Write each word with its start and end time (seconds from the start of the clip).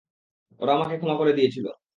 ওরা 0.59 0.71
আমাকে 0.73 0.95
ক্ষমা 0.97 1.15
করে 1.17 1.31
দিয়েছিল। 1.33 1.65